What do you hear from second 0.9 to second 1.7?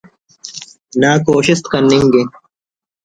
نا کوشست